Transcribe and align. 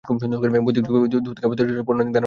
বৈদিক 0.03 0.83
যুগে 0.87 1.07
দুধ 1.13 1.27
থেকে 1.35 1.47
তৈরি 1.51 1.61
খাবার 1.61 1.67
ছিল 1.69 1.79
পৌরাণিক 1.81 1.87
ধারার 1.87 2.07
অংশ। 2.07 2.17